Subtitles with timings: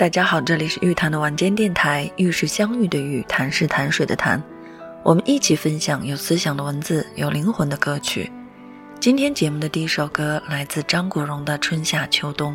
[0.00, 4.42] 大家好，这里是玉潭的晚间电台，玉是相遇的玉，潭是潭水的潭。
[5.02, 8.32] 我们一起分享有思想的文字，有灵魂的歌曲。
[8.98, 12.54] 今天节目的第一首歌来自张国荣的《春夏秋冬》。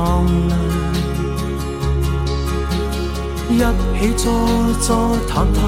[0.00, 0.48] 放亮。
[3.50, 4.24] 一起坐
[4.80, 4.88] 坐
[5.28, 5.58] 谈谈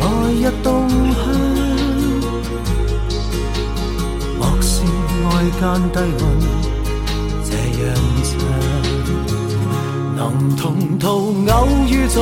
[0.00, 1.16] 来日动向，
[4.36, 4.82] 莫视
[5.22, 5.26] 外
[5.60, 5.62] 间
[5.92, 6.20] 低温，
[7.44, 7.86] 这样
[8.24, 8.30] 长，
[10.16, 10.18] 能
[10.56, 10.58] 同
[10.98, 11.06] 途
[11.48, 11.54] 偶
[11.86, 12.18] 遇在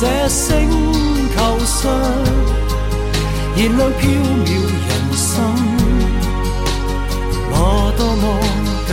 [0.00, 0.40] 这星
[1.34, 1.36] 球
[1.66, 1.80] 上。
[3.56, 4.08] 燃亮飘
[4.46, 4.48] 渺
[4.86, 5.34] 人生，
[7.50, 7.52] 我
[7.98, 8.24] 多么
[8.88, 8.92] 够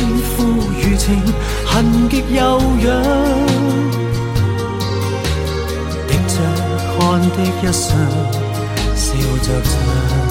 [1.11, 1.21] 情，
[1.65, 2.87] 痕极悠扬。
[6.07, 6.35] 滴着
[6.97, 7.89] 汗的一双，
[8.95, 9.05] 笑
[9.43, 10.30] 着唱。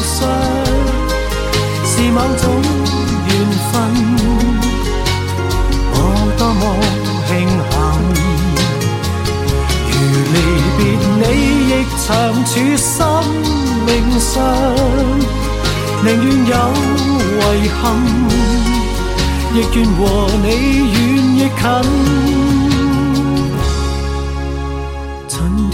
[0.00, 2.44] 是某种
[3.26, 3.30] 缘
[3.70, 3.72] 分，
[5.92, 5.96] 我
[6.38, 6.62] 多么
[7.28, 7.30] 庆
[7.70, 7.72] 幸。
[9.90, 9.92] 如
[10.32, 10.36] 离
[10.76, 10.80] 别
[11.20, 11.22] 你，
[11.70, 11.72] 亦
[12.04, 12.06] 长
[12.44, 12.88] 处生
[13.86, 13.88] 命
[14.18, 14.32] 上，
[16.04, 16.52] 宁愿有
[17.54, 17.82] 遗憾，
[19.54, 20.00] 亦愿和
[20.42, 20.46] 你
[20.92, 20.94] 远
[21.36, 22.63] 亦近。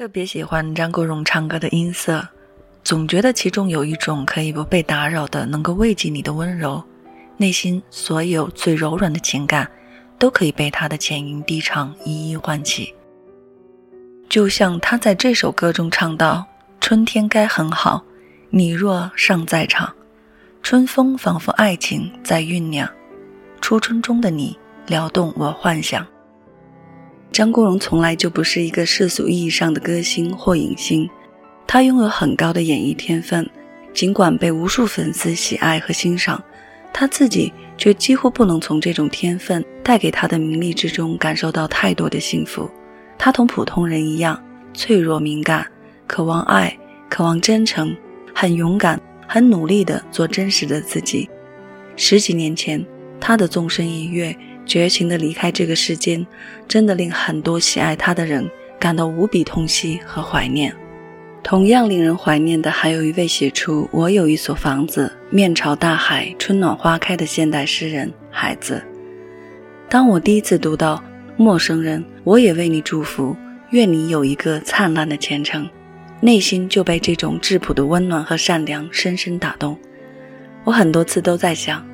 [0.00, 2.26] 特别喜欢张国荣唱歌的音色，
[2.82, 6.82] 总觉得其中有一种可以不被打扰的、能够慰藉你的温柔，
[7.36, 9.70] 内心所有最柔软的情感，
[10.18, 12.94] 都可以被他的浅吟低唱一一唤起。
[14.26, 16.46] 就像他在这首歌中唱到
[16.80, 18.02] ：“春天该很好，
[18.48, 19.94] 你若尚在场，
[20.62, 22.88] 春风仿佛爱情在酝酿，
[23.60, 26.06] 初春中的你撩动我幻想。”
[27.32, 31.08] 张国荣从来就不是一个世俗意义上的歌星或影星，
[31.66, 33.48] 他拥有很高的演艺天分，
[33.94, 36.42] 尽管被无数粉丝喜爱和欣赏，
[36.92, 42.68] 他自己却几乎不能从这种天分带给他的名利之中感受到太多的幸福。
[43.16, 44.42] 他同普通人一样
[44.74, 45.64] 脆弱敏感，
[46.08, 46.76] 渴望爱，
[47.08, 47.96] 渴望真诚，
[48.34, 51.30] 很勇敢，很努力地做真实的自己。
[51.94, 52.84] 十几年前，
[53.20, 54.36] 他的纵身一跃，
[54.70, 56.24] 绝情的离开这个世间，
[56.68, 60.72] 真的令很多喜爱他的人感到无比痛惜和怀念。
[61.42, 68.80] 同样令人怀念的，还有一位写出“我有一所房子，面朝大海，春暖花开”的现代诗人海子。
[69.88, 71.02] 当我第一次读到
[71.36, 73.36] “陌生人，我也为你祝福，
[73.70, 75.68] 愿你有一个灿烂的前程”，
[76.22, 79.76] 内心就被这种质朴的温暖和善良深深打动。
[80.62, 81.84] 我很多次都在想，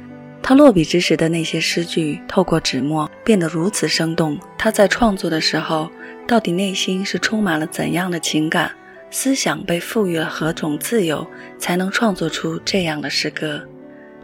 [0.49, 4.39] 他落笔之时的那些诗句，透过纸墨变得如此生动。
[4.57, 5.91] 他在创作的时候，
[6.25, 8.71] 到底内心是充满了怎样的情感？
[9.11, 11.27] 思想被赋予了何种自由，
[11.59, 13.61] 才能创作出这样的诗歌？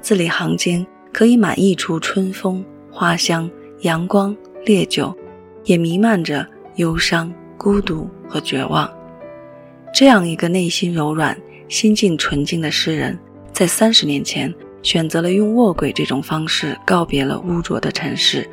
[0.00, 5.12] 字里行间可以满溢出春风、花香、阳光、烈酒，
[5.64, 6.46] 也弥漫着
[6.76, 8.88] 忧伤、孤独和绝望。
[9.92, 11.36] 这样一个内心柔软、
[11.66, 13.18] 心境纯净的诗人，
[13.52, 18.48] 在三十年前选择了用卧轨这种方式告别了污浊的尘世，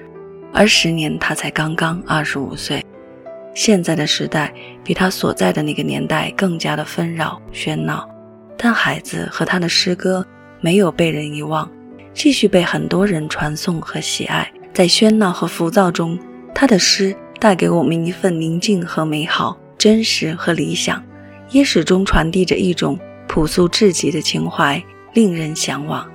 [0.54, 2.84] 而十年他才刚刚二十五岁。
[3.56, 4.54] 现在的时代
[4.84, 8.08] 比他所在的那个年代更加的纷扰喧闹，
[8.56, 10.26] 但孩子和他的诗歌
[10.62, 11.70] 没有被人遗忘，
[12.14, 14.50] 继续被很多人传颂和喜爱。
[14.72, 16.18] 在喧闹和浮躁中，
[16.54, 21.04] 他的诗带给我们一份宁静和美好，真实和理想，
[21.50, 22.98] 也始终传递着一种
[23.28, 24.82] 朴素至极的情怀，
[25.14, 26.08] 令人向往。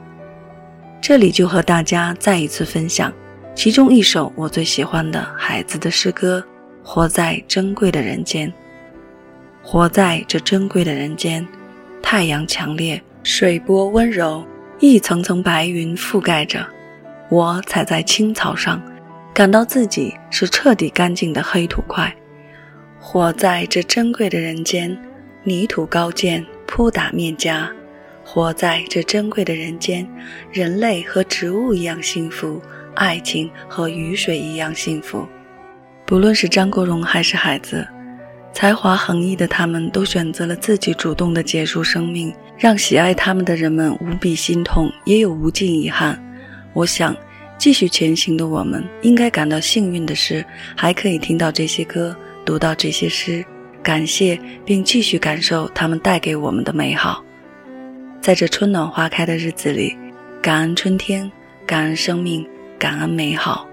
[1.07, 3.13] 这里就和大家再一次分享
[3.55, 6.43] 其中一首我最喜欢的孩子的诗歌。
[6.83, 8.51] 活在珍贵的人间，
[9.63, 11.47] 活在这珍贵的人间，
[12.03, 14.43] 太阳强烈，水波温柔，
[14.81, 16.67] 一层层白云覆盖着
[17.29, 18.81] 我，踩在青草上，
[19.35, 22.15] 感到自己是彻底干净的黑土块。
[22.99, 24.99] 活在这珍贵的人间，
[25.43, 27.71] 泥土高见，扑打面颊。
[28.25, 30.09] 活在这珍贵的人间，
[30.51, 32.61] 人类和植物一样幸福，
[32.95, 35.27] 爱情和雨水一样幸福。
[36.07, 37.87] 不论是张国荣还是海子，
[38.53, 46.19] 才华横溢的他们，都选择了自己主动的结束生命，让喜爱他们的人们无比心痛，也有无尽遗憾。
[46.73, 47.17] 我想，
[47.59, 50.45] 继续前行的我们，应该感到幸运的是，
[50.77, 53.45] 还可以听到这些歌，读到这些诗，
[53.83, 57.25] 感谢并继续感受他们带给我们的美好。
[58.25, 59.95] 在这春暖花开的日子里，
[60.41, 61.31] 感恩春天，
[61.67, 62.49] 感恩生命，
[62.79, 63.69] 感恩美好，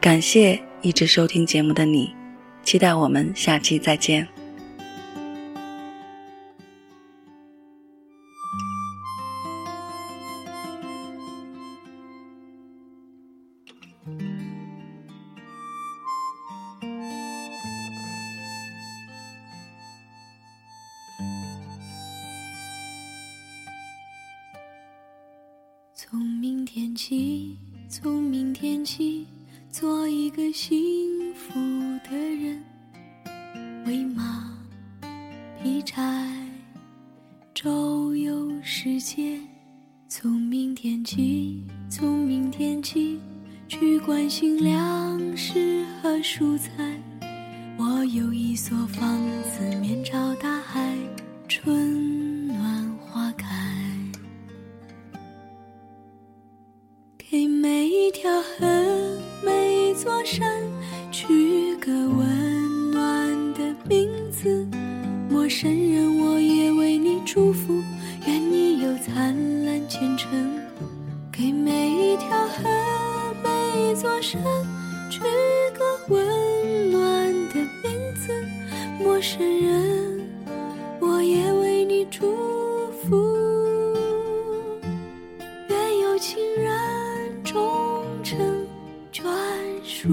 [0.00, 0.62] 感谢。
[0.80, 2.14] 一直收听节目的你，
[2.62, 4.28] 期待我们下期再见。
[26.06, 27.56] 从明天起，
[27.88, 29.26] 从明天起。
[29.70, 30.76] 做一个幸
[31.34, 31.54] 福
[32.04, 32.62] 的人，
[33.86, 34.54] 喂马，
[35.62, 36.30] 劈柴，
[37.54, 39.40] 周游世界。
[40.06, 43.18] 从明天起，从明天起，
[43.66, 47.00] 去关心粮食和蔬菜。
[47.78, 50.94] 我有一所房子，面朝大海，
[51.48, 52.23] 春
[59.42, 59.94] 每一。
[59.94, 60.60] 座山，
[61.12, 64.66] 取个温暖的名字。
[65.30, 67.80] 陌生人，我也为你祝福，
[68.26, 70.53] 愿你有灿烂前程。
[90.04, 90.12] 从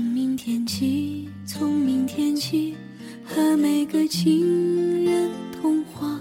[0.00, 2.74] 明天起，从明天起，
[3.26, 6.18] 和每个情人通话，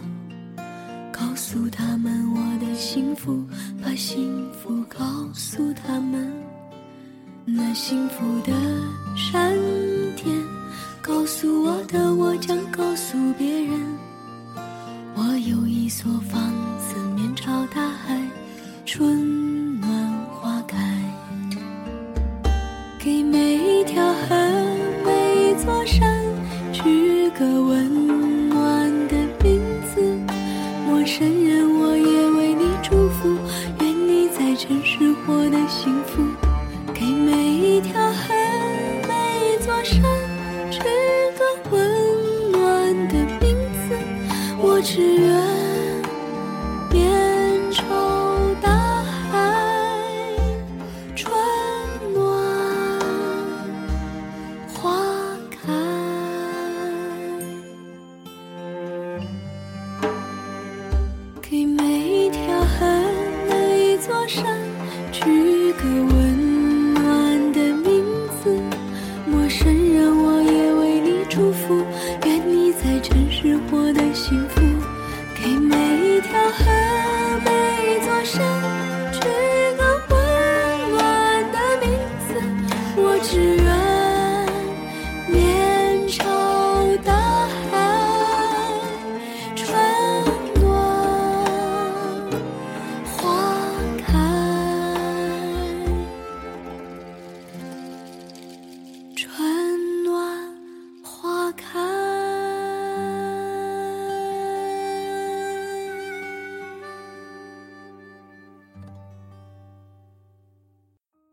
[1.10, 3.42] 告诉他们我的幸福，
[3.82, 6.30] 把幸福告诉他们。
[7.46, 8.52] 那幸福的
[9.16, 9.56] 闪
[10.18, 10.36] 电，
[11.02, 13.80] 告诉我的，我将告诉别人。
[15.16, 16.96] 我有一所房子，
[17.40, 18.20] 朝大海，
[18.84, 19.90] 春暖
[20.42, 20.76] 花开。
[22.98, 24.36] 给每一条河，
[25.06, 26.26] 每一座山，
[26.74, 28.07] 取个温
[69.30, 71.86] 陌生人我也为你祝福。